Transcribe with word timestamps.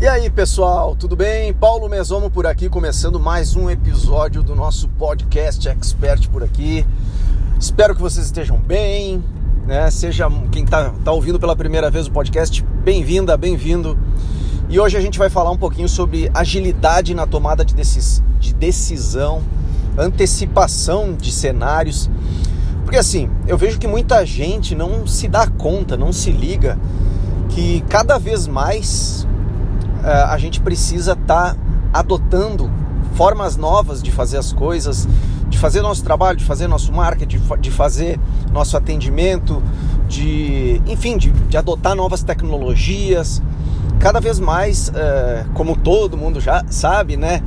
E 0.00 0.06
aí, 0.06 0.30
pessoal, 0.30 0.94
tudo 0.94 1.16
bem? 1.16 1.52
Paulo 1.52 1.88
Mesomo 1.88 2.30
por 2.30 2.46
aqui, 2.46 2.68
começando 2.68 3.18
mais 3.18 3.56
um 3.56 3.68
episódio 3.68 4.44
do 4.44 4.54
nosso 4.54 4.86
podcast 4.90 5.68
Expert 5.68 6.28
por 6.28 6.44
aqui. 6.44 6.86
Espero 7.58 7.96
que 7.96 8.00
vocês 8.00 8.26
estejam 8.26 8.58
bem, 8.58 9.24
né? 9.66 9.90
Seja 9.90 10.30
quem 10.52 10.62
está 10.62 10.90
tá 11.04 11.10
ouvindo 11.10 11.40
pela 11.40 11.56
primeira 11.56 11.90
vez 11.90 12.06
o 12.06 12.12
podcast, 12.12 12.62
bem-vinda, 12.84 13.36
bem-vindo. 13.36 13.98
E 14.68 14.78
hoje 14.78 14.96
a 14.96 15.00
gente 15.00 15.18
vai 15.18 15.28
falar 15.28 15.50
um 15.50 15.56
pouquinho 15.56 15.88
sobre 15.88 16.30
agilidade 16.32 17.12
na 17.12 17.26
tomada 17.26 17.64
de, 17.64 17.74
decis 17.74 18.22
de 18.38 18.54
decisão, 18.54 19.42
antecipação 19.98 21.12
de 21.12 21.32
cenários. 21.32 22.08
Porque 22.84 22.98
assim, 22.98 23.28
eu 23.48 23.58
vejo 23.58 23.80
que 23.80 23.88
muita 23.88 24.24
gente 24.24 24.76
não 24.76 25.08
se 25.08 25.26
dá 25.26 25.48
conta, 25.48 25.96
não 25.96 26.12
se 26.12 26.30
liga 26.30 26.78
que 27.48 27.80
cada 27.88 28.16
vez 28.16 28.46
mais 28.46 29.26
a 30.12 30.38
gente 30.38 30.60
precisa 30.60 31.12
estar 31.12 31.54
tá 31.54 31.56
adotando 31.92 32.70
formas 33.14 33.56
novas 33.56 34.02
de 34.02 34.12
fazer 34.12 34.36
as 34.36 34.52
coisas, 34.52 35.08
de 35.48 35.58
fazer 35.58 35.82
nosso 35.82 36.04
trabalho, 36.04 36.36
de 36.36 36.44
fazer 36.44 36.68
nosso 36.68 36.92
marketing, 36.92 37.40
de 37.60 37.70
fazer 37.70 38.20
nosso 38.52 38.76
atendimento, 38.76 39.62
de, 40.06 40.80
enfim, 40.86 41.16
de, 41.16 41.30
de 41.30 41.56
adotar 41.56 41.94
novas 41.94 42.22
tecnologias. 42.22 43.42
Cada 43.98 44.20
vez 44.20 44.38
mais, 44.38 44.92
é, 44.94 45.44
como 45.54 45.76
todo 45.76 46.16
mundo 46.16 46.40
já 46.40 46.64
sabe, 46.68 47.16
né? 47.16 47.42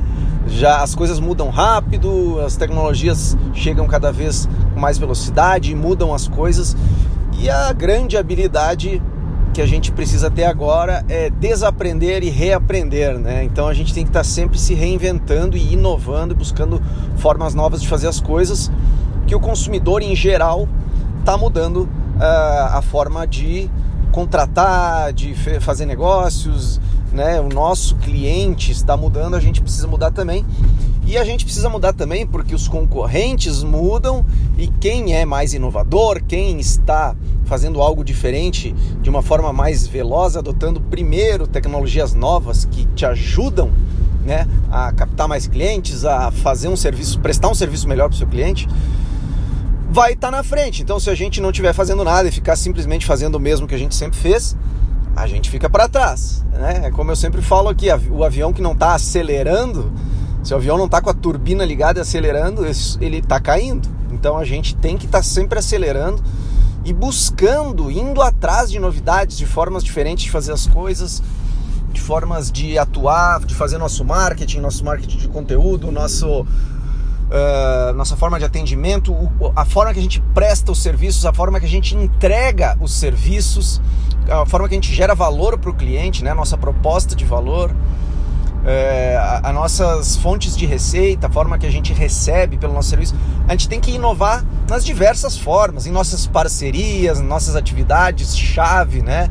Já 0.46 0.82
as 0.82 0.94
coisas 0.94 1.18
mudam 1.20 1.48
rápido, 1.48 2.40
as 2.44 2.56
tecnologias 2.56 3.36
chegam 3.54 3.86
cada 3.86 4.12
vez 4.12 4.48
com 4.74 4.80
mais 4.80 4.98
velocidade, 4.98 5.74
mudam 5.74 6.12
as 6.12 6.28
coisas 6.28 6.76
e 7.38 7.48
a 7.48 7.72
grande 7.72 8.16
habilidade 8.16 9.00
que 9.52 9.60
a 9.60 9.66
gente 9.66 9.92
precisa 9.92 10.30
ter 10.30 10.44
agora 10.44 11.04
é 11.08 11.28
desaprender 11.28 12.22
e 12.22 12.30
reaprender, 12.30 13.18
né? 13.18 13.44
Então 13.44 13.68
a 13.68 13.74
gente 13.74 13.92
tem 13.92 14.02
que 14.02 14.10
estar 14.10 14.24
sempre 14.24 14.58
se 14.58 14.72
reinventando 14.72 15.56
e 15.56 15.74
inovando, 15.74 16.34
buscando 16.34 16.80
formas 17.16 17.54
novas 17.54 17.82
de 17.82 17.88
fazer 17.88 18.08
as 18.08 18.18
coisas, 18.18 18.70
que 19.26 19.34
o 19.34 19.40
consumidor 19.40 20.02
em 20.02 20.16
geral 20.16 20.66
está 21.20 21.36
mudando 21.36 21.82
uh, 21.82 22.72
a 22.72 22.82
forma 22.82 23.26
de 23.26 23.70
contratar, 24.10 25.12
de 25.12 25.34
fazer 25.60 25.84
negócios, 25.84 26.80
né? 27.12 27.38
O 27.40 27.48
nosso 27.48 27.96
cliente 27.96 28.72
está 28.72 28.96
mudando, 28.96 29.34
a 29.34 29.40
gente 29.40 29.60
precisa 29.60 29.86
mudar 29.86 30.10
também. 30.10 30.46
E 31.04 31.18
a 31.18 31.24
gente 31.24 31.44
precisa 31.44 31.68
mudar 31.68 31.92
também 31.92 32.26
porque 32.26 32.54
os 32.54 32.68
concorrentes 32.68 33.62
mudam 33.62 34.24
e 34.56 34.66
quem 34.66 35.14
é 35.14 35.24
mais 35.26 35.52
inovador, 35.52 36.22
quem 36.26 36.58
está 36.58 37.14
fazendo 37.52 37.82
algo 37.82 38.02
diferente 38.02 38.74
de 39.02 39.10
uma 39.10 39.20
forma 39.20 39.52
mais 39.52 39.86
veloz, 39.86 40.38
adotando 40.38 40.80
primeiro 40.80 41.46
tecnologias 41.46 42.14
novas 42.14 42.64
que 42.64 42.86
te 42.94 43.04
ajudam 43.04 43.70
né, 44.24 44.48
a 44.70 44.90
captar 44.90 45.28
mais 45.28 45.46
clientes, 45.46 46.06
a 46.06 46.30
fazer 46.30 46.68
um 46.68 46.76
serviço, 46.76 47.20
prestar 47.20 47.50
um 47.50 47.54
serviço 47.54 47.86
melhor 47.86 48.08
para 48.08 48.14
o 48.14 48.18
seu 48.18 48.26
cliente, 48.26 48.66
vai 49.90 50.14
estar 50.14 50.30
tá 50.30 50.36
na 50.38 50.42
frente. 50.42 50.80
Então, 50.80 50.98
se 50.98 51.10
a 51.10 51.14
gente 51.14 51.42
não 51.42 51.50
estiver 51.50 51.74
fazendo 51.74 52.02
nada 52.02 52.26
e 52.26 52.32
ficar 52.32 52.56
simplesmente 52.56 53.04
fazendo 53.04 53.34
o 53.34 53.40
mesmo 53.40 53.66
que 53.66 53.74
a 53.74 53.78
gente 53.78 53.94
sempre 53.94 54.18
fez, 54.18 54.56
a 55.14 55.26
gente 55.26 55.50
fica 55.50 55.68
para 55.68 55.86
trás. 55.86 56.42
Né? 56.52 56.84
É 56.84 56.90
como 56.90 57.10
eu 57.10 57.16
sempre 57.16 57.42
falo 57.42 57.68
aqui: 57.68 57.88
o 58.10 58.24
avião 58.24 58.50
que 58.50 58.62
não 58.62 58.72
está 58.72 58.94
acelerando, 58.94 59.92
se 60.42 60.54
o 60.54 60.56
avião 60.56 60.78
não 60.78 60.86
está 60.86 61.02
com 61.02 61.10
a 61.10 61.14
turbina 61.14 61.66
ligada 61.66 62.00
e 62.00 62.00
acelerando, 62.00 62.64
ele 62.98 63.18
está 63.18 63.38
caindo. 63.38 63.86
Então 64.10 64.38
a 64.38 64.44
gente 64.46 64.74
tem 64.74 64.96
que 64.96 65.04
estar 65.04 65.18
tá 65.18 65.22
sempre 65.22 65.58
acelerando 65.58 66.22
e 66.84 66.92
buscando, 66.92 67.90
indo 67.90 68.20
atrás 68.20 68.70
de 68.70 68.78
novidades, 68.78 69.36
de 69.36 69.46
formas 69.46 69.84
diferentes 69.84 70.24
de 70.24 70.30
fazer 70.30 70.52
as 70.52 70.66
coisas, 70.66 71.22
de 71.92 72.00
formas 72.00 72.50
de 72.50 72.78
atuar, 72.78 73.40
de 73.44 73.54
fazer 73.54 73.78
nosso 73.78 74.04
marketing, 74.04 74.60
nosso 74.60 74.84
marketing 74.84 75.18
de 75.18 75.28
conteúdo, 75.28 75.92
nosso, 75.92 76.40
uh, 76.40 77.92
nossa 77.94 78.16
forma 78.16 78.38
de 78.38 78.44
atendimento, 78.44 79.14
a 79.54 79.64
forma 79.64 79.92
que 79.92 80.00
a 80.00 80.02
gente 80.02 80.20
presta 80.34 80.72
os 80.72 80.82
serviços, 80.82 81.24
a 81.24 81.32
forma 81.32 81.60
que 81.60 81.66
a 81.66 81.68
gente 81.68 81.94
entrega 81.94 82.76
os 82.80 82.92
serviços, 82.92 83.80
a 84.28 84.46
forma 84.46 84.68
que 84.68 84.74
a 84.74 84.76
gente 84.76 84.92
gera 84.92 85.14
valor 85.14 85.58
para 85.58 85.70
o 85.70 85.74
cliente, 85.74 86.24
né? 86.24 86.34
nossa 86.34 86.56
proposta 86.56 87.14
de 87.14 87.24
valor 87.24 87.72
é, 88.64 89.18
as 89.42 89.54
nossas 89.54 90.16
fontes 90.16 90.56
de 90.56 90.66
receita, 90.66 91.26
a 91.26 91.30
forma 91.30 91.58
que 91.58 91.66
a 91.66 91.70
gente 91.70 91.92
recebe 91.92 92.56
pelo 92.56 92.72
nosso 92.72 92.90
serviço, 92.90 93.14
a 93.48 93.52
gente 93.52 93.68
tem 93.68 93.80
que 93.80 93.90
inovar 93.92 94.44
nas 94.68 94.84
diversas 94.84 95.36
formas, 95.36 95.86
em 95.86 95.90
nossas 95.90 96.26
parcerias, 96.26 97.20
em 97.20 97.24
nossas 97.24 97.56
atividades, 97.56 98.36
chave, 98.36 99.02
né? 99.02 99.28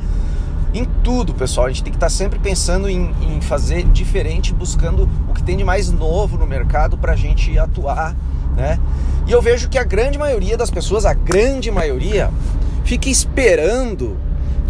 Em 0.74 0.86
tudo, 1.04 1.34
pessoal. 1.34 1.68
A 1.68 1.70
gente 1.70 1.84
tem 1.84 1.92
que 1.92 1.98
estar 1.98 2.10
sempre 2.10 2.40
pensando 2.40 2.90
em, 2.90 3.14
em 3.22 3.42
fazer 3.42 3.84
diferente, 3.84 4.54
buscando 4.54 5.10
o 5.30 5.34
que 5.34 5.44
tem 5.44 5.58
de 5.58 5.64
mais 5.64 5.92
novo 5.92 6.38
no 6.38 6.46
mercado 6.46 6.98
para 6.98 7.14
a 7.14 7.16
gente 7.16 7.58
atuar, 7.58 8.16
né? 8.56 8.80
E 9.28 9.32
eu 9.32 9.42
vejo 9.42 9.70
que 9.70 9.78
a 9.78 9.84
grande 9.84 10.18
maioria 10.18 10.58
das 10.58 10.70
pessoas, 10.70 11.06
a 11.06 11.14
grande 11.14 11.72
maioria, 11.72 12.30
fica 12.84 13.10
esperando 13.10 14.18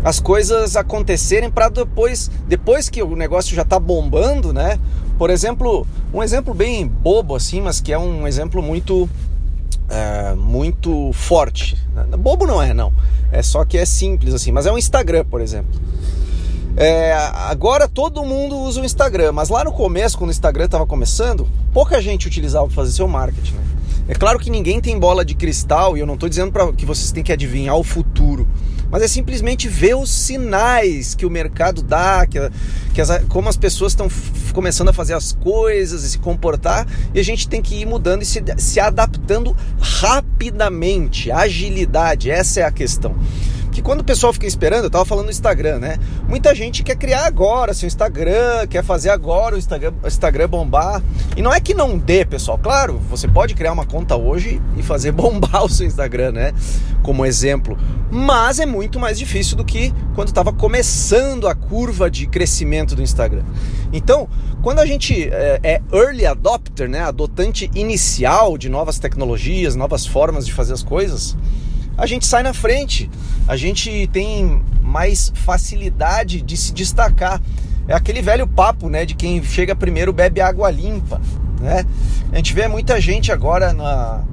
as 0.04 0.20
coisas 0.20 0.76
acontecerem 0.76 1.50
para 1.50 1.70
depois, 1.70 2.30
depois 2.48 2.90
que 2.90 3.04
o 3.04 3.16
negócio 3.16 3.56
já 3.56 3.62
está 3.62 3.80
bombando, 3.80 4.52
né? 4.52 4.80
Por 5.18 5.30
exemplo, 5.30 5.86
um 6.14 6.24
exemplo 6.24 6.54
bem 6.54 6.88
bobo 6.88 7.36
assim, 7.36 7.62
mas 7.62 7.80
que 7.80 7.94
é 7.94 7.98
um 7.98 8.28
exemplo 8.28 8.62
muito 8.62 9.08
é, 9.90 10.34
muito 10.34 11.12
forte. 11.14 11.78
Bobo 12.18 12.48
não 12.48 12.62
é, 12.62 12.74
não. 12.74 12.92
É 13.32 13.44
só 13.44 13.64
que 13.64 13.78
é 13.78 13.86
simples 13.86 14.34
assim. 14.34 14.52
Mas 14.52 14.66
é 14.66 14.72
o 14.72 14.78
Instagram, 14.78 15.26
por 15.26 15.42
exemplo. 15.42 15.80
É, 16.76 17.14
agora 17.14 17.88
todo 17.88 18.24
mundo 18.24 18.58
usa 18.58 18.82
o 18.82 18.86
Instagram, 18.86 19.34
mas 19.34 19.50
lá 19.50 19.64
no 19.64 19.74
começo, 19.74 20.18
quando 20.18 20.30
o 20.30 20.32
Instagram 20.32 20.66
estava 20.66 20.88
começando, 20.88 21.46
pouca 21.74 22.02
gente 22.02 22.28
utilizava 22.28 22.66
para 22.66 22.76
fazer 22.76 22.94
seu 22.94 23.08
marketing. 23.10 23.56
Né? 23.56 23.64
É 24.08 24.16
claro 24.16 24.40
que 24.40 24.50
ninguém 24.50 24.80
tem 24.80 24.98
bola 24.98 25.26
de 25.26 25.36
cristal 25.36 25.98
e 25.98 26.00
eu 26.00 26.08
não 26.08 26.14
estou 26.14 26.30
dizendo 26.30 26.52
para 26.52 26.72
que 26.72 26.86
vocês 26.86 27.12
têm 27.12 27.24
que 27.24 27.32
adivinhar 27.32 27.76
o 27.76 27.84
futuro 27.84 28.48
mas 28.92 29.02
é 29.02 29.08
simplesmente 29.08 29.68
ver 29.70 29.96
os 29.96 30.12
sinais 30.12 31.16
que 31.16 31.26
o 31.26 31.30
mercado 31.30 31.82
dá, 31.82 32.28
que, 32.28 32.38
que 32.94 33.02
as, 33.02 33.24
como 33.26 33.48
as 33.48 33.56
pessoas 33.56 33.94
estão 33.94 34.10
começando 34.54 34.90
a 34.90 34.94
fazer 34.94 35.14
as 35.14 35.32
coisas 35.32 36.04
e 36.04 36.10
se 36.10 36.20
comportar, 36.20 36.86
e 37.14 37.20
a 37.20 37.24
gente 37.24 37.48
tem 37.48 37.62
que 37.62 37.76
ir 37.76 37.86
mudando 37.86 38.22
e 38.22 38.26
se, 38.26 38.44
se 38.58 38.80
adaptando 38.80 39.56
rapidamente. 39.80 41.32
Agilidade, 41.32 42.30
essa 42.30 42.60
é 42.60 42.64
a 42.64 42.72
questão 42.72 43.16
que 43.82 43.84
quando 43.84 44.02
o 44.02 44.04
pessoal 44.04 44.32
fica 44.32 44.46
esperando, 44.46 44.86
eu 44.86 44.90
tava 44.90 45.04
falando 45.04 45.26
no 45.26 45.32
Instagram, 45.32 45.80
né? 45.80 45.98
Muita 46.28 46.54
gente 46.56 46.84
quer 46.84 46.96
criar 46.96 47.26
agora 47.26 47.74
seu 47.74 47.88
Instagram, 47.88 48.68
quer 48.70 48.84
fazer 48.84 49.10
agora 49.10 49.56
o 49.56 49.58
Instagram, 49.58 49.94
o 50.02 50.08
Instagram 50.08 50.48
bombar. 50.48 51.02
E 51.36 51.42
não 51.42 51.52
é 51.52 51.60
que 51.60 51.74
não 51.74 51.98
dê, 51.98 52.24
pessoal. 52.24 52.58
Claro, 52.58 53.02
você 53.10 53.28
pode 53.28 53.56
criar 53.56 53.74
uma 53.74 53.86
conta 53.86 54.16
hoje 54.16 54.62
e 54.78 54.84
fazer 54.84 55.12
bombar 55.12 55.66
o 55.66 55.70
seu 55.70 55.86
Instagram, 55.86 56.32
né? 56.32 56.54
Como 57.02 57.26
exemplo. 57.26 57.78
Mas 58.10 58.60
é 58.60 58.66
muito 58.66 59.00
mais 59.00 59.18
difícil 59.18 59.58
do 59.58 59.66
que 59.66 59.94
quando 60.16 60.28
estava 60.28 60.54
começando 60.54 61.48
a 61.48 61.56
curva 61.56 62.10
de 62.10 62.28
crescimento 62.28 62.96
do 62.96 63.02
Instagram. 63.02 63.44
Então, 63.92 64.30
quando 64.62 64.80
a 64.80 64.86
gente 64.86 65.30
é, 65.32 65.60
é 65.64 65.82
early 65.92 66.26
adopter, 66.26 66.88
né? 66.88 67.02
Adotante 67.02 67.70
inicial 67.74 68.58
de 68.58 68.70
novas 68.70 69.00
tecnologias, 69.00 69.76
novas 69.76 70.06
formas 70.06 70.46
de 70.46 70.54
fazer 70.54 70.74
as 70.74 70.84
coisas 70.84 71.36
a 71.98 72.06
gente 72.06 72.26
sai 72.26 72.44
na 72.44 72.54
frente, 72.54 73.10
a 73.48 73.56
gente 73.56 74.08
tem 74.08 74.62
mais 74.82 75.32
facilidade 75.36 76.42
de 76.42 76.58
se 76.58 76.74
destacar. 76.74 77.42
É 77.88 77.94
aquele 77.94 78.22
velho 78.22 78.48
papo, 78.48 78.90
né, 78.90 79.06
de 79.06 79.16
quem 79.16 79.44
chega 79.44 79.76
primeiro 79.76 80.14
bebe 80.14 80.40
água 80.40 80.70
limpa, 80.70 81.20
né? 81.60 81.86
A 82.32 82.36
gente 82.38 82.54
vê 82.54 82.68
muita 82.68 83.02
gente 83.02 83.32
agora 83.32 83.74
na, 83.74 84.24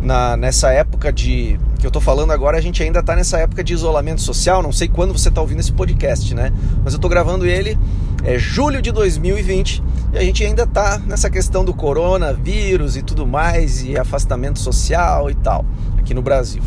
na 0.00 0.36
nessa 0.36 0.70
época 0.72 1.12
de 1.12 1.58
que 1.78 1.86
eu 1.86 1.90
tô 1.90 2.00
falando 2.00 2.32
agora, 2.32 2.56
a 2.56 2.60
gente 2.62 2.82
ainda 2.82 3.02
tá 3.02 3.14
nessa 3.14 3.38
época 3.38 3.62
de 3.62 3.74
isolamento 3.74 4.22
social, 4.22 4.62
não 4.62 4.72
sei 4.72 4.88
quando 4.88 5.12
você 5.12 5.30
tá 5.30 5.42
ouvindo 5.42 5.60
esse 5.60 5.72
podcast, 5.72 6.34
né? 6.34 6.50
Mas 6.82 6.94
eu 6.94 6.98
tô 6.98 7.08
gravando 7.08 7.44
ele 7.44 7.78
é 8.24 8.38
julho 8.38 8.80
de 8.80 8.90
2020 8.90 9.82
e 10.14 10.18
a 10.18 10.22
gente 10.22 10.42
ainda 10.42 10.66
tá 10.66 10.98
nessa 11.06 11.28
questão 11.28 11.62
do 11.62 11.74
coronavírus 11.74 12.96
e 12.96 13.02
tudo 13.02 13.26
mais 13.26 13.84
e 13.84 13.98
afastamento 13.98 14.58
social 14.58 15.30
e 15.30 15.34
tal 15.34 15.64
aqui 15.98 16.14
no 16.14 16.22
Brasil 16.22 16.62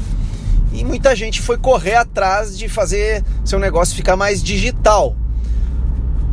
e 0.72 0.84
muita 0.84 1.16
gente 1.16 1.42
foi 1.42 1.58
correr 1.58 1.96
atrás 1.96 2.58
de 2.58 2.68
fazer 2.68 3.24
seu 3.46 3.60
negócio 3.60 3.96
ficar 3.96 4.16
mais 4.16 4.44
digital. 4.44 5.16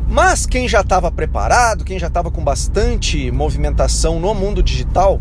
Mas 0.08 0.46
quem 0.46 0.68
já 0.68 0.80
estava 0.80 1.10
preparado, 1.10 1.84
quem 1.84 1.98
já 1.98 2.08
estava 2.08 2.30
com 2.30 2.42
bastante 2.44 3.30
movimentação 3.30 4.20
no 4.20 4.34
mundo 4.34 4.62
digital, 4.62 5.20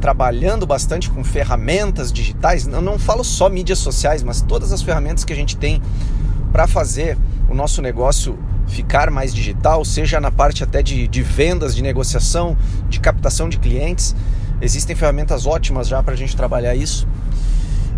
trabalhando 0.00 0.66
bastante 0.66 1.10
com 1.10 1.22
ferramentas 1.22 2.12
digitais, 2.12 2.66
eu 2.66 2.82
não 2.82 2.98
falo 2.98 3.22
só 3.22 3.48
mídias 3.48 3.78
sociais, 3.78 4.22
mas 4.22 4.40
todas 4.40 4.72
as 4.72 4.82
ferramentas 4.82 5.24
que 5.24 5.32
a 5.32 5.36
gente 5.36 5.56
tem 5.56 5.80
para 6.52 6.66
fazer 6.66 7.18
o 7.48 7.54
nosso 7.54 7.82
negócio 7.82 8.38
ficar 8.66 9.10
mais 9.10 9.34
digital, 9.34 9.84
seja 9.84 10.20
na 10.20 10.30
parte 10.30 10.64
até 10.64 10.82
de, 10.82 11.06
de 11.06 11.22
vendas, 11.22 11.74
de 11.74 11.82
negociação, 11.82 12.56
de 12.88 13.00
captação 13.00 13.48
de 13.48 13.58
clientes. 13.58 14.14
Existem 14.60 14.96
ferramentas 14.96 15.46
ótimas 15.46 15.88
já 15.88 16.02
para 16.02 16.14
a 16.14 16.16
gente 16.16 16.36
trabalhar 16.36 16.74
isso. 16.74 17.06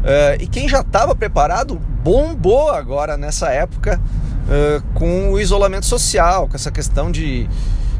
Uh, 0.07 0.41
e 0.41 0.47
quem 0.47 0.69
já 0.69 0.83
estava 0.83 1.17
preparado 1.17 1.75
bombou 1.75 2.71
agora 2.71 3.17
nessa 3.17 3.49
época 3.49 4.01
uh, 4.47 4.81
com 4.95 5.33
o 5.33 5.41
isolamento 5.41 5.85
social, 5.85 6.47
com 6.47 6.55
essa 6.55 6.71
questão 6.71 7.11
de, 7.11 7.49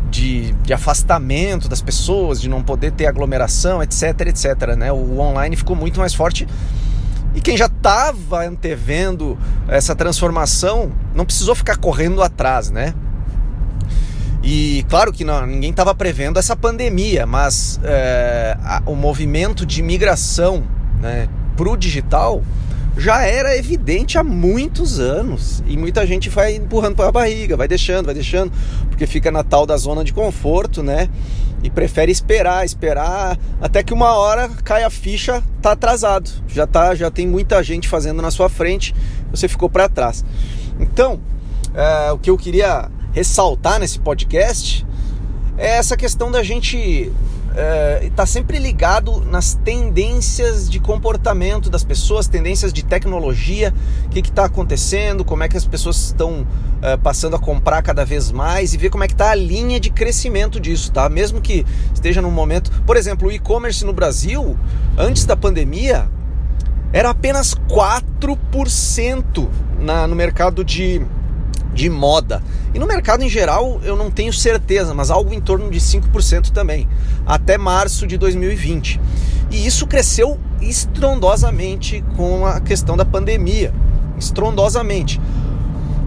de, 0.09 0.53
de, 0.53 0.73
afastamento 0.73 1.69
das 1.69 1.83
pessoas, 1.83 2.41
de 2.41 2.49
não 2.49 2.63
poder 2.63 2.93
ter 2.93 3.07
aglomeração, 3.07 3.83
etc, 3.83 4.21
etc. 4.21 4.77
Né? 4.79 4.93
O 4.93 5.19
online 5.19 5.57
ficou 5.57 5.75
muito 5.75 5.99
mais 5.99 6.15
forte 6.15 6.47
e 7.35 7.41
quem 7.41 7.57
já 7.57 7.67
estava 7.67 8.47
antevendo 8.47 9.37
essa 9.67 9.93
transformação 9.97 10.93
não 11.13 11.25
precisou 11.25 11.57
ficar 11.57 11.77
correndo 11.77 12.23
atrás, 12.23 12.71
né? 12.71 12.95
E 14.45 14.87
claro 14.89 15.13
que 15.13 15.25
não, 15.25 15.45
ninguém 15.45 15.71
estava 15.71 15.93
prevendo 15.93 16.39
essa 16.39 16.55
pandemia, 16.55 17.27
mas 17.27 17.81
é, 17.83 18.57
a, 18.63 18.81
o 18.87 18.95
movimento 18.95 19.67
de 19.67 19.83
migração 19.83 20.63
né, 21.01 21.29
para 21.57 21.71
o 21.71 21.77
digital 21.77 22.43
já 22.97 23.23
era 23.23 23.57
evidente 23.57 24.17
há 24.17 24.25
muitos 24.25 24.99
anos 24.99 25.63
e 25.67 25.77
muita 25.77 26.07
gente 26.07 26.31
vai 26.31 26.57
empurrando 26.57 26.97
para 26.97 27.09
a 27.09 27.13
barriga, 27.13 27.57
vai 27.57 27.69
deixando, 27.69 28.07
vai 28.07 28.15
deixando, 28.15 28.53
porque 28.89 29.07
fica 29.07 29.31
na 29.31 29.45
tal 29.45 29.67
da 29.67 29.77
zona 29.77 30.03
de 30.03 30.13
conforto, 30.13 30.83
né? 30.83 31.09
E 31.63 31.69
prefere 31.69 32.11
esperar, 32.11 32.65
esperar 32.65 33.39
até 33.61 33.83
que 33.83 33.93
uma 33.93 34.15
hora 34.15 34.49
cai 34.65 34.83
a 34.83 34.91
ficha, 34.91 35.43
tá 35.61 35.73
atrasado, 35.73 36.31
já 36.49 36.67
tá, 36.67 36.95
já 36.95 37.11
tem 37.11 37.27
muita 37.27 37.63
gente 37.63 37.89
fazendo 37.89 38.23
na 38.23 38.31
sua 38.31 38.49
frente, 38.49 38.95
você 39.31 39.47
ficou 39.47 39.69
para 39.69 39.89
trás. 39.89 40.25
Então, 40.81 41.21
é, 41.75 42.13
o 42.13 42.19
que 42.19 42.31
eu 42.31 42.39
queria 42.39 42.91
ressaltar 43.13 43.79
nesse 43.79 43.99
podcast 43.99 44.87
é 45.59 45.77
essa 45.77 45.97
questão 45.97 46.31
da 46.31 46.43
gente 46.43 47.13
estar 47.57 48.05
é, 48.05 48.11
tá 48.15 48.27
sempre 48.27 48.59
ligado 48.59 49.25
nas 49.25 49.55
tendências 49.55 50.69
de 50.69 50.79
comportamento 50.79 51.71
das 51.71 51.83
pessoas, 51.83 52.29
tendências 52.29 52.71
de 52.71 52.85
tecnologia, 52.85 53.73
o 54.05 54.09
que 54.11 54.21
está 54.21 54.45
acontecendo, 54.45 55.25
como 55.25 55.43
é 55.43 55.49
que 55.49 55.57
as 55.57 55.65
pessoas 55.65 55.97
estão 55.97 56.47
é, 56.83 56.99
passando 56.99 57.35
a 57.35 57.39
comprar 57.39 57.81
cada 57.81 58.05
vez 58.05 58.31
mais 58.31 58.75
e 58.75 58.77
ver 58.77 58.91
como 58.91 59.05
é 59.05 59.07
que 59.07 59.15
está 59.15 59.31
a 59.31 59.35
linha 59.35 59.81
de 59.81 59.89
crescimento 59.89 60.61
disso, 60.61 60.93
tá? 60.93 61.09
Mesmo 61.09 61.41
que 61.41 61.65
esteja 61.95 62.21
num 62.21 62.31
momento, 62.31 62.71
por 62.83 62.95
exemplo, 62.97 63.29
o 63.29 63.33
e-commerce 63.33 63.87
no 63.87 63.93
Brasil, 63.93 64.55
antes 64.99 65.25
da 65.25 65.35
pandemia, 65.35 66.11
era 66.93 67.09
apenas 67.09 67.55
4% 67.55 69.49
na, 69.81 70.07
no 70.07 70.15
mercado 70.15 70.63
de 70.63 71.01
de 71.75 71.89
moda. 71.91 72.43
E 72.75 72.79
no 72.79 72.87
mercado 72.87 73.23
em 73.23 73.29
geral 73.29 73.81
eu 73.83 73.97
não 73.97 74.11
tenho 74.11 74.33
certeza, 74.33 74.95
mas 74.95 75.11
algo 75.11 75.33
em 75.33 75.41
torno 75.41 75.71
de 75.71 75.79
5% 75.79 76.51
também, 76.51 76.89
até 77.27 77.59
março 77.59 78.07
de 78.07 78.17
2020. 78.17 79.01
E 79.51 79.67
isso 79.67 79.87
cresceu 79.87 80.39
estrondosamente 80.61 82.03
com 82.17 82.47
a 82.47 82.61
questão 82.61 82.97
da 82.97 83.05
pandemia 83.05 83.73
estrondosamente. 84.19 85.21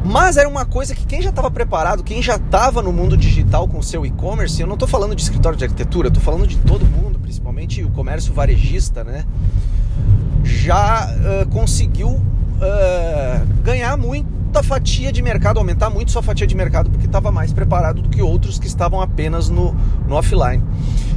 Mas 0.04 0.38
era 0.38 0.48
uma 0.48 0.66
coisa 0.66 0.96
que 0.96 1.06
quem 1.06 1.22
já 1.22 1.30
estava 1.30 1.52
preparado, 1.52 2.04
quem 2.04 2.22
já 2.22 2.36
estava 2.36 2.82
no 2.82 2.92
mundo 2.92 3.18
digital 3.18 3.68
com 3.68 3.82
seu 3.82 4.06
e-commerce, 4.06 4.60
eu 4.60 4.68
não 4.68 4.76
estou 4.76 4.88
falando 4.88 5.14
de 5.16 5.22
escritório 5.22 5.58
de 5.58 5.66
arquitetura, 5.66 6.08
estou 6.08 6.24
falando 6.24 6.48
de 6.48 6.58
todo 6.58 6.86
mundo, 6.86 7.20
principalmente 7.20 7.84
o 7.84 7.90
comércio 7.92 8.34
varejista, 8.34 9.04
né? 9.04 9.26
Já 10.44 11.10
uh, 11.12 11.50
conseguiu 11.50 12.10
uh, 12.10 12.22
ganhar 13.62 13.98
muito 13.98 14.39
muita 14.50 14.64
fatia 14.64 15.12
de 15.12 15.22
mercado, 15.22 15.60
aumentar 15.60 15.92
muito 15.92 16.12
sua 16.12 16.24
fatia 16.24 16.48
de 16.48 16.56
mercado, 16.56 16.90
porque 16.90 17.06
estava 17.06 17.32
mais 17.32 17.54
preparado 17.54 18.02
do 18.02 18.10
que 18.10 18.20
outros 18.20 18.58
que 18.58 18.66
estavam 18.66 19.00
apenas 19.00 19.48
no, 19.48 19.76
no 20.08 20.16
offline. 20.16 20.64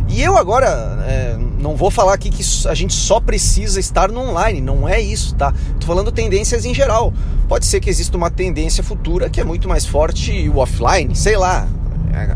E 0.07 0.21
eu 0.21 0.37
agora 0.37 0.69
é, 1.09 1.39
não 1.59 1.75
vou 1.75 1.91
falar 1.91 2.13
aqui 2.13 2.29
que 2.29 2.45
a 2.69 2.75
gente 2.75 2.93
só 2.93 3.19
precisa 3.19 3.81
estar 3.81 4.13
no 4.13 4.21
online, 4.21 4.61
não 4.61 4.87
é 4.87 5.01
isso, 5.01 5.35
tá? 5.35 5.55
Tô 5.81 5.87
falando 5.87 6.13
tendências 6.13 6.67
em 6.67 6.75
geral. 6.75 7.11
Pode 7.49 7.65
ser 7.65 7.81
que 7.81 7.89
exista 7.89 8.19
uma 8.19 8.31
tendência 8.31 8.85
futura 8.85 9.31
que 9.31 9.41
é 9.41 9.45
muito 9.45 9.67
mais 9.67 9.87
forte 9.87 10.47
o 10.51 10.59
offline, 10.59 11.17
sei 11.17 11.39
lá, 11.39 11.67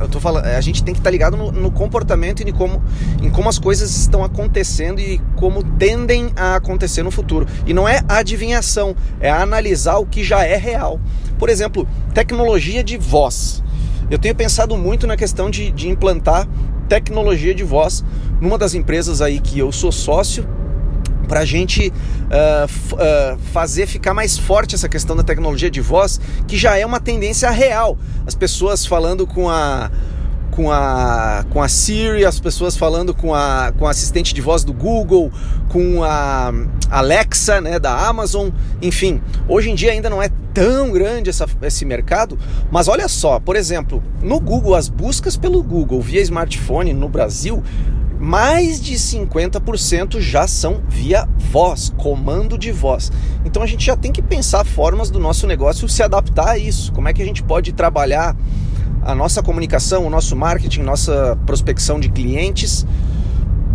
eu 0.00 0.08
tô 0.08 0.20
falando, 0.20 0.46
a 0.46 0.60
gente 0.60 0.82
tem 0.82 0.94
que 0.94 1.00
estar 1.00 1.08
tá 1.08 1.12
ligado 1.12 1.36
no, 1.36 1.52
no, 1.52 1.70
comportamento 1.70 2.40
e 2.40 2.48
em 2.48 2.52
como, 2.52 2.82
em 3.20 3.30
como 3.30 3.48
as 3.48 3.58
coisas 3.58 3.94
estão 3.96 4.24
acontecendo 4.24 5.00
e 5.00 5.20
como 5.36 5.62
tendem 5.62 6.32
a 6.36 6.56
acontecer 6.56 7.02
no 7.02 7.10
futuro. 7.10 7.46
E 7.66 7.74
não 7.74 7.88
é 7.88 8.00
adivinhação, 8.08 8.96
é 9.20 9.30
analisar 9.30 9.96
o 9.96 10.06
que 10.06 10.24
já 10.24 10.44
é 10.44 10.56
real. 10.56 11.00
Por 11.38 11.48
exemplo, 11.48 11.86
tecnologia 12.14 12.82
de 12.82 12.96
voz. 12.96 13.62
Eu 14.10 14.18
tenho 14.18 14.34
pensado 14.34 14.76
muito 14.76 15.06
na 15.06 15.16
questão 15.16 15.50
de, 15.50 15.70
de 15.70 15.88
implantar 15.88 16.46
tecnologia 16.88 17.54
de 17.54 17.64
voz 17.64 18.04
numa 18.40 18.56
das 18.56 18.74
empresas 18.74 19.20
aí 19.20 19.40
que 19.40 19.58
eu 19.58 19.72
sou 19.72 19.90
sócio 19.90 20.46
para 21.26 21.40
a 21.40 21.44
gente 21.44 21.88
uh, 21.90 22.94
uh, 22.94 23.38
fazer 23.52 23.86
ficar 23.86 24.14
mais 24.14 24.38
forte 24.38 24.74
essa 24.74 24.88
questão 24.88 25.16
da 25.16 25.22
tecnologia 25.22 25.70
de 25.70 25.80
voz, 25.80 26.20
que 26.46 26.56
já 26.56 26.76
é 26.76 26.86
uma 26.86 27.00
tendência 27.00 27.50
real. 27.50 27.98
As 28.26 28.34
pessoas 28.34 28.86
falando 28.86 29.26
com 29.26 29.48
a 29.48 29.90
com 30.56 30.72
a, 30.72 31.44
com 31.50 31.62
a 31.62 31.68
Siri, 31.68 32.24
as 32.24 32.40
pessoas 32.40 32.78
falando 32.78 33.14
com 33.14 33.34
a, 33.34 33.72
com 33.78 33.86
a 33.86 33.90
assistente 33.90 34.32
de 34.32 34.40
voz 34.40 34.64
do 34.64 34.72
Google, 34.72 35.30
com 35.68 36.02
a 36.02 36.50
Alexa 36.90 37.60
né, 37.60 37.78
da 37.78 37.94
Amazon, 37.94 38.48
enfim. 38.80 39.20
Hoje 39.46 39.70
em 39.70 39.74
dia 39.74 39.92
ainda 39.92 40.08
não 40.08 40.22
é 40.22 40.30
tão 40.54 40.90
grande 40.90 41.28
essa, 41.28 41.46
esse 41.60 41.84
mercado, 41.84 42.38
mas 42.70 42.88
olha 42.88 43.06
só, 43.06 43.38
por 43.38 43.54
exemplo, 43.54 44.02
no 44.22 44.40
Google, 44.40 44.74
as 44.74 44.88
buscas 44.88 45.36
pelo 45.36 45.62
Google 45.62 46.00
via 46.00 46.22
smartphone 46.22 46.94
no 46.94 47.10
Brasil 47.10 47.62
mais 48.18 48.80
de 48.80 48.94
50% 48.94 50.20
já 50.20 50.46
são 50.46 50.80
via 50.88 51.28
voz, 51.36 51.92
comando 51.96 52.56
de 52.56 52.72
voz. 52.72 53.12
Então 53.44 53.62
a 53.62 53.66
gente 53.66 53.84
já 53.84 53.96
tem 53.96 54.10
que 54.10 54.22
pensar 54.22 54.64
formas 54.64 55.10
do 55.10 55.18
nosso 55.18 55.46
negócio 55.46 55.88
se 55.88 56.02
adaptar 56.02 56.50
a 56.50 56.58
isso. 56.58 56.92
Como 56.92 57.08
é 57.08 57.12
que 57.12 57.22
a 57.22 57.24
gente 57.24 57.42
pode 57.42 57.72
trabalhar 57.72 58.36
a 59.02 59.14
nossa 59.14 59.42
comunicação, 59.42 60.06
o 60.06 60.10
nosso 60.10 60.34
marketing, 60.34 60.80
nossa 60.80 61.38
prospecção 61.46 62.00
de 62.00 62.08
clientes 62.08 62.86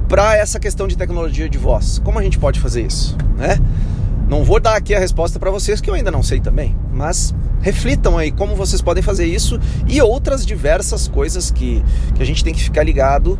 para 0.09 0.35
essa 0.35 0.59
questão 0.59 0.87
de 0.87 0.97
tecnologia 0.97 1.47
de 1.47 1.57
voz? 1.57 1.99
Como 1.99 2.17
a 2.17 2.23
gente 2.23 2.39
pode 2.39 2.59
fazer 2.59 2.85
isso, 2.85 3.15
né? 3.37 3.59
Não 4.27 4.43
vou 4.43 4.59
dar 4.59 4.75
aqui 4.75 4.95
a 4.95 4.99
resposta 4.99 5.37
para 5.37 5.51
vocês 5.51 5.81
que 5.81 5.89
eu 5.89 5.93
ainda 5.93 6.09
não 6.09 6.23
sei 6.23 6.39
também, 6.39 6.75
mas 6.93 7.35
reflitam 7.61 8.17
aí 8.17 8.31
como 8.31 8.55
vocês 8.55 8.81
podem 8.81 9.03
fazer 9.03 9.25
isso 9.25 9.59
e 9.87 10.01
outras 10.01 10.45
diversas 10.45 11.07
coisas 11.07 11.51
que, 11.51 11.83
que 12.15 12.23
a 12.23 12.25
gente 12.25 12.43
tem 12.43 12.53
que 12.53 12.63
ficar 12.63 12.83
ligado 12.83 13.37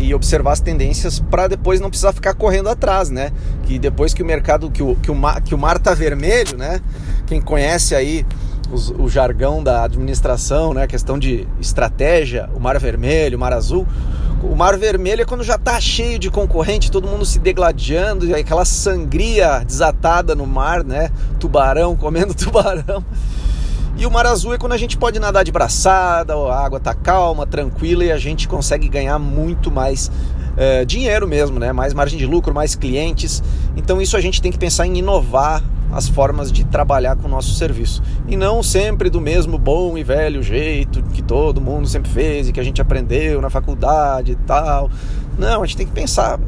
e 0.00 0.14
observar 0.14 0.52
as 0.52 0.60
tendências 0.60 1.20
para 1.20 1.46
depois 1.46 1.80
não 1.80 1.90
precisar 1.90 2.12
ficar 2.12 2.34
correndo 2.34 2.68
atrás, 2.68 3.10
né? 3.10 3.30
Que 3.64 3.78
depois 3.78 4.14
que 4.14 4.22
o 4.22 4.26
mercado, 4.26 4.70
que 4.70 4.82
o, 4.82 4.96
que 4.96 5.10
o, 5.10 5.14
mar, 5.14 5.40
que 5.42 5.54
o 5.54 5.58
mar 5.58 5.78
tá 5.78 5.92
vermelho, 5.92 6.56
né? 6.56 6.80
Quem 7.26 7.40
conhece 7.40 7.94
aí 7.94 8.26
os, 8.72 8.90
o 8.90 9.08
jargão 9.08 9.62
da 9.62 9.84
administração, 9.84 10.72
né? 10.72 10.84
A 10.84 10.86
questão 10.86 11.18
de 11.18 11.46
estratégia, 11.60 12.48
o 12.54 12.60
mar 12.60 12.78
vermelho, 12.78 13.36
o 13.36 13.40
mar 13.40 13.52
azul. 13.52 13.86
O 14.42 14.56
mar 14.56 14.78
vermelho 14.78 15.20
é 15.20 15.24
quando 15.26 15.44
já 15.44 15.58
tá 15.58 15.78
cheio 15.78 16.18
de 16.18 16.30
concorrente, 16.30 16.90
todo 16.90 17.06
mundo 17.06 17.26
se 17.26 17.38
degladiando, 17.38 18.26
e 18.26 18.34
aquela 18.34 18.64
sangria 18.64 19.62
desatada 19.66 20.34
no 20.34 20.46
mar, 20.46 20.82
né? 20.82 21.10
Tubarão 21.38 21.94
comendo 21.94 22.32
tubarão. 22.34 23.04
E 23.96 24.06
o 24.06 24.10
mar 24.10 24.26
azul 24.26 24.54
é 24.54 24.58
quando 24.58 24.72
a 24.72 24.78
gente 24.78 24.96
pode 24.96 25.18
nadar 25.18 25.44
de 25.44 25.52
braçada, 25.52 26.34
a 26.34 26.64
água 26.64 26.80
tá 26.80 26.94
calma, 26.94 27.46
tranquila 27.46 28.04
e 28.04 28.12
a 28.12 28.18
gente 28.18 28.48
consegue 28.48 28.88
ganhar 28.88 29.18
muito 29.18 29.70
mais 29.70 30.10
é, 30.56 30.84
dinheiro 30.84 31.26
mesmo, 31.28 31.58
né? 31.58 31.72
Mais 31.72 31.92
margem 31.92 32.18
de 32.18 32.26
lucro, 32.26 32.54
mais 32.54 32.74
clientes. 32.74 33.42
Então 33.76 34.00
isso 34.00 34.16
a 34.16 34.20
gente 34.20 34.40
tem 34.40 34.50
que 34.50 34.58
pensar 34.58 34.86
em 34.86 34.98
inovar 34.98 35.62
as 35.92 36.08
formas 36.08 36.52
de 36.52 36.64
trabalhar 36.64 37.16
com 37.16 37.26
o 37.26 37.30
nosso 37.30 37.54
serviço. 37.54 38.02
E 38.28 38.36
não 38.36 38.62
sempre 38.62 39.10
do 39.10 39.20
mesmo 39.20 39.58
bom 39.58 39.98
e 39.98 40.04
velho 40.04 40.42
jeito 40.42 41.02
que 41.02 41.22
todo 41.22 41.60
mundo 41.60 41.88
sempre 41.88 42.10
fez 42.10 42.48
e 42.48 42.52
que 42.52 42.60
a 42.60 42.62
gente 42.62 42.80
aprendeu 42.80 43.40
na 43.40 43.50
faculdade 43.50 44.32
e 44.32 44.36
tal. 44.36 44.90
Não, 45.38 45.62
a 45.62 45.66
gente 45.66 45.76
tem 45.76 45.86
que 45.86 45.92
pensar 45.92 46.38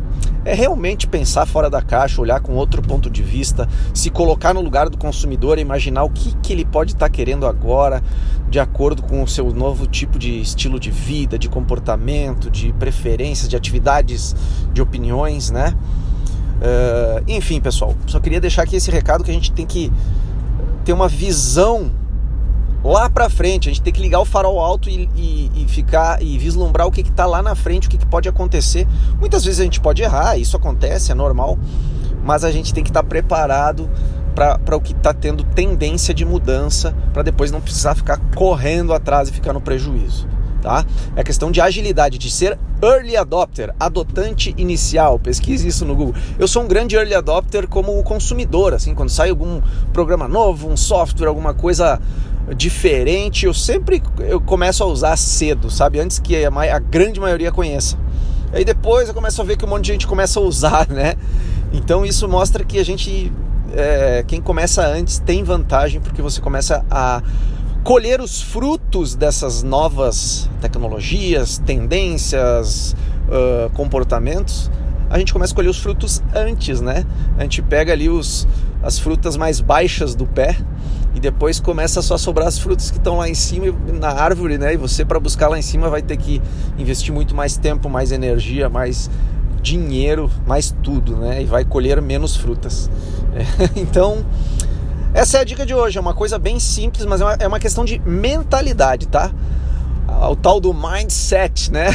é 0.45 0.55
realmente 0.55 1.07
pensar 1.07 1.47
fora 1.47 1.71
da 1.71 1.81
caixa, 1.81 2.21
olhar 2.21 2.41
com 2.41 2.55
outro 2.55 2.83
ponto 2.83 3.09
de 3.09 3.23
vista, 3.23 3.69
se 3.95 4.11
colocar 4.11 4.53
no 4.53 4.61
lugar 4.61 4.89
do 4.89 4.99
consumidor 4.99 5.59
e 5.59 5.63
imaginar 5.63 6.05
o 6.05 6.11
que, 6.11 6.35
que 6.43 6.53
ele 6.53 6.65
pode 6.65 6.93
estar 6.93 7.07
tá 7.07 7.13
querendo 7.13 7.47
agora, 7.47 8.03
de 8.49 8.59
acordo 8.59 9.03
com 9.03 9.23
o 9.23 9.29
seu 9.29 9.53
novo 9.53 9.87
tipo 9.87 10.19
de 10.19 10.41
estilo 10.41 10.81
de 10.81 10.91
vida, 10.91 11.39
de 11.39 11.49
comportamento, 11.49 12.51
de 12.51 12.73
preferências, 12.73 13.49
de 13.49 13.57
atividades, 13.57 14.35
de 14.73 14.83
opiniões, 14.83 15.51
né? 15.51 15.75
Uh, 16.63 17.25
enfim, 17.27 17.61
pessoal, 17.61 17.95
só 18.07 18.21
queria 18.21 18.41
deixar 18.41 18.63
aqui 18.63 18.77
esse 18.77 18.91
recado 18.91 19.25
que 19.25 19.31
a 19.31 19.35
gente 19.35 19.51
tem 19.51 19.67
que 19.67 19.93
ter 20.85 20.93
uma 20.93 21.09
visão 21.09 21.91
lá 22.85 23.09
para 23.09 23.29
frente. 23.29 23.69
A 23.69 23.73
gente 23.73 23.83
tem 23.83 23.93
que 23.93 24.01
ligar 24.01 24.21
o 24.21 24.25
farol 24.25 24.59
alto 24.61 24.89
e, 24.89 25.09
e, 25.17 25.51
e 25.55 25.67
ficar 25.69 26.23
e 26.23 26.39
vislumbrar 26.39 26.87
o 26.87 26.91
que 26.91 27.01
está 27.01 27.27
lá 27.27 27.43
na 27.43 27.55
frente, 27.55 27.87
o 27.87 27.91
que, 27.91 27.99
que, 27.99 28.07
pode 28.07 28.29
acontecer. 28.29 28.87
Muitas 29.19 29.45
vezes 29.45 29.61
a 29.61 29.65
gente 29.65 29.81
pode 29.81 30.03
errar, 30.03 30.37
isso 30.37 30.57
acontece, 30.57 31.13
é 31.13 31.15
normal, 31.15 31.59
mas 32.25 32.45
a 32.45 32.51
gente 32.51 32.73
tem 32.73 32.83
que 32.83 32.91
estar 32.91 33.03
tá 33.03 33.09
preparado 33.09 33.89
para 34.35 34.77
o 34.77 34.81
que 34.81 34.93
está 34.93 35.13
tendo 35.13 35.45
tendência 35.45 36.15
de 36.15 36.25
mudança, 36.25 36.95
para 37.13 37.23
depois 37.23 37.51
não 37.51 37.61
precisar 37.61 37.95
ficar 37.95 38.19
correndo 38.35 38.95
atrás 38.95 39.29
e 39.29 39.33
ficar 39.33 39.53
no 39.53 39.61
prejuízo. 39.61 40.27
Tá? 40.63 40.87
É 41.17 41.25
questão 41.25 41.51
de 41.51 41.61
agilidade, 41.61 42.17
de 42.17 42.31
ser 42.31 42.57
early 42.81 43.17
adopter, 43.17 43.75
adotante 43.81 44.55
inicial. 44.57 45.19
Pesquise 45.19 45.67
isso 45.67 45.85
no 45.85 45.95
Google. 45.95 46.15
Eu 46.39 46.47
sou 46.47 46.63
um 46.63 46.69
grande 46.69 46.95
early 46.95 47.15
adopter 47.15 47.67
como 47.67 48.01
consumidor, 48.05 48.73
assim, 48.73 48.95
quando 48.95 49.09
sai 49.09 49.31
algum 49.31 49.61
programa 49.93 50.29
novo, 50.29 50.69
um 50.69 50.77
software, 50.77 51.27
alguma 51.27 51.53
coisa 51.53 52.01
diferente, 52.57 53.47
eu 53.47 53.55
sempre 53.55 54.03
eu 54.19 54.41
começo 54.41 54.83
a 54.83 54.87
usar 54.87 55.17
cedo, 55.17 55.71
sabe? 55.71 56.01
Antes 56.01 56.19
que 56.19 56.45
a, 56.45 56.49
a 56.49 56.79
grande 56.79 57.21
maioria 57.21 57.53
conheça. 57.53 57.97
Aí 58.53 58.65
depois 58.65 59.09
eu 59.09 59.15
começo 59.15 59.41
a 59.41 59.45
ver 59.45 59.57
que 59.57 59.65
um 59.65 59.69
monte 59.69 59.85
de 59.85 59.93
gente 59.93 60.07
começa 60.07 60.41
a 60.41 60.43
usar, 60.43 60.89
né? 60.89 61.15
Então 61.73 62.05
isso 62.05 62.29
mostra 62.29 62.65
que 62.65 62.79
a 62.79 62.85
gente, 62.85 63.33
é, 63.75 64.25
quem 64.27 64.41
começa 64.41 64.87
antes 64.87 65.19
tem 65.19 65.43
vantagem 65.43 66.01
porque 66.01 66.21
você 66.21 66.41
começa 66.41 66.85
a 66.91 67.23
colher 67.83 68.21
os 68.21 68.41
frutos 68.41 69.15
dessas 69.15 69.63
novas 69.63 70.49
tecnologias, 70.61 71.59
tendências, 71.59 72.95
uh, 73.29 73.71
comportamentos. 73.71 74.71
A 75.11 75.19
gente 75.19 75.33
começa 75.33 75.53
a 75.53 75.57
colher 75.57 75.69
os 75.69 75.79
frutos 75.79 76.23
antes, 76.35 76.81
né? 76.81 77.05
A 77.37 77.43
gente 77.43 77.61
pega 77.61 77.93
ali 77.93 78.09
os, 78.09 78.47
as 78.83 78.99
frutas 78.99 79.37
mais 79.37 79.61
baixas 79.61 80.15
do 80.15 80.27
pé 80.27 80.57
e 81.15 81.21
depois 81.21 81.61
começa 81.61 82.01
só 82.01 82.15
a 82.15 82.19
sobrar 82.19 82.49
as 82.49 82.59
frutas 82.59 82.91
que 82.91 82.97
estão 82.97 83.19
lá 83.19 83.29
em 83.29 83.35
cima 83.35 83.75
na 83.93 84.11
árvore, 84.11 84.57
né? 84.57 84.75
E 84.75 84.77
você 84.77 85.05
para 85.05 85.21
buscar 85.21 85.49
lá 85.49 85.59
em 85.59 85.63
cima 85.63 85.91
vai 85.91 86.03
ter 86.03 86.17
que 86.17 86.41
investir 86.79 87.13
muito 87.13 87.35
mais 87.35 87.57
tempo, 87.57 87.89
mais 87.89 88.13
energia, 88.13 88.69
mais 88.69 89.11
dinheiro, 89.61 90.31
mais 90.47 90.75
tudo, 90.83 91.17
né? 91.17 91.43
E 91.43 91.45
vai 91.45 91.65
colher 91.65 92.01
menos 92.01 92.37
frutas. 92.37 92.91
É, 93.35 93.81
então, 93.81 94.23
essa 95.15 95.39
é 95.39 95.41
a 95.41 95.45
dica 95.45 95.65
de 95.65 95.75
hoje. 95.75 95.97
É 95.97 96.01
uma 96.03 96.13
coisa 96.13 96.39
bem 96.39 96.61
simples, 96.61 97.07
mas 97.07 97.23
é 97.23 97.25
uma, 97.25 97.33
é 97.41 97.49
uma 97.49 97.59
questão 97.59 97.83
de 97.83 97.99
mentalidade, 98.05 99.09
tá? 99.09 99.31
O 100.31 100.37
tal 100.37 100.61
do 100.61 100.75
mindset, 100.75 101.73
né? 101.73 101.87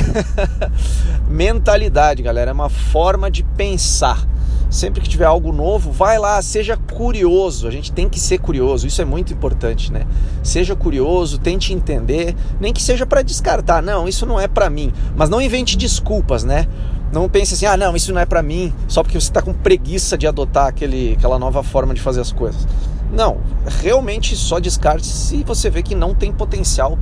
mentalidade, 1.30 2.24
galera, 2.24 2.50
é 2.50 2.54
uma 2.54 2.70
forma 2.70 3.30
de 3.30 3.44
pensar 3.44 4.28
sempre 4.70 5.02
que 5.02 5.10
tiver 5.10 5.26
algo 5.26 5.52
novo, 5.52 5.92
vai 5.92 6.18
lá, 6.18 6.42
seja 6.42 6.78
curioso. 6.78 7.68
A 7.68 7.72
gente 7.72 7.92
tem 7.92 8.10
que 8.10 8.20
ser 8.20 8.40
curioso, 8.40 8.88
isso 8.88 9.02
é 9.02 9.06
muito 9.06 9.34
importante, 9.34 9.92
né? 9.92 10.06
Seja 10.44 10.76
curioso, 10.76 11.38
tente 11.38 11.74
entender, 11.74 12.36
nem 12.60 12.74
que 12.74 12.82
seja 12.82 13.06
para 13.06 13.22
descartar. 13.22 13.82
Não, 13.82 14.08
isso 14.08 14.26
não 14.26 14.40
é 14.40 14.48
para 14.48 14.70
mim. 14.70 14.92
Mas 15.16 15.30
não 15.30 15.42
invente 15.42 15.78
desculpas, 15.78 16.44
né? 16.44 16.68
Não 17.12 17.30
pense 17.30 17.54
assim, 17.54 17.66
ah, 17.66 17.78
não, 17.78 17.96
isso 17.96 18.14
não 18.14 18.20
é 18.20 18.26
para 18.26 18.44
mim, 18.44 18.74
só 18.88 19.02
porque 19.02 19.20
você 19.20 19.30
está 19.30 19.42
com 19.42 19.54
preguiça 19.54 20.18
de 20.18 20.28
adotar 20.28 20.68
aquele, 20.68 21.14
aquela 21.18 21.40
nova 21.40 21.64
forma 21.64 21.94
de 21.94 22.02
fazer 22.02 22.20
as 22.20 22.34
coisas. 22.34 22.68
Não, 23.12 23.38
realmente 23.82 24.36
só 24.36 24.60
descarte 24.60 25.08
se 25.08 25.42
você 25.44 25.70
vê 25.70 25.82
que 25.82 25.96
não 25.96 26.14
tem 26.14 26.34
potencial 26.34 27.00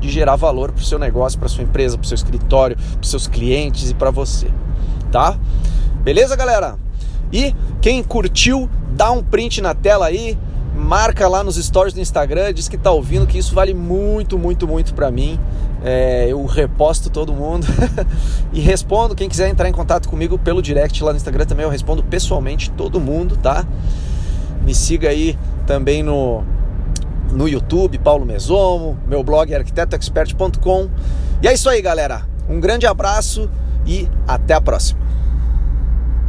de 0.00 0.10
gerar 0.10 0.34
valor 0.34 0.72
para 0.72 0.82
o 0.82 0.84
seu 0.84 0.98
negócio, 0.98 1.38
para 1.38 1.48
sua 1.48 1.62
empresa, 1.62 1.96
para 1.96 2.04
o 2.04 2.08
seu 2.08 2.16
escritório, 2.16 2.76
para 2.76 3.08
seus 3.08 3.28
clientes 3.28 3.90
e 3.90 3.94
para 3.94 4.10
você, 4.10 4.48
tá? 5.12 5.38
Beleza, 6.02 6.34
galera? 6.34 6.83
E 7.34 7.52
quem 7.80 8.00
curtiu, 8.00 8.70
dá 8.92 9.10
um 9.10 9.20
print 9.20 9.60
na 9.60 9.74
tela 9.74 10.06
aí, 10.06 10.38
marca 10.72 11.26
lá 11.26 11.42
nos 11.42 11.56
stories 11.56 11.92
do 11.92 12.00
Instagram, 12.00 12.54
diz 12.54 12.68
que 12.68 12.78
tá 12.78 12.92
ouvindo, 12.92 13.26
que 13.26 13.36
isso 13.36 13.52
vale 13.52 13.74
muito, 13.74 14.38
muito, 14.38 14.68
muito 14.68 14.94
para 14.94 15.10
mim. 15.10 15.38
É, 15.82 16.28
eu 16.28 16.46
reposto 16.46 17.10
todo 17.10 17.32
mundo 17.32 17.66
e 18.54 18.60
respondo. 18.60 19.16
Quem 19.16 19.28
quiser 19.28 19.48
entrar 19.48 19.68
em 19.68 19.72
contato 19.72 20.08
comigo 20.08 20.38
pelo 20.38 20.62
direct 20.62 21.02
lá 21.02 21.10
no 21.10 21.16
Instagram 21.16 21.44
também, 21.44 21.64
eu 21.64 21.70
respondo 21.70 22.04
pessoalmente 22.04 22.70
todo 22.70 23.00
mundo, 23.00 23.36
tá? 23.36 23.66
Me 24.62 24.72
siga 24.72 25.08
aí 25.08 25.36
também 25.66 26.04
no, 26.04 26.44
no 27.32 27.48
YouTube, 27.48 27.98
Paulo 27.98 28.24
Mesomo, 28.24 28.96
meu 29.08 29.24
blog 29.24 29.52
é 29.52 29.56
arquitetoexpert.com. 29.56 30.88
E 31.42 31.48
é 31.48 31.52
isso 31.52 31.68
aí, 31.68 31.82
galera. 31.82 32.22
Um 32.48 32.60
grande 32.60 32.86
abraço 32.86 33.50
e 33.84 34.08
até 34.28 34.54
a 34.54 34.60
próxima. 34.60 35.03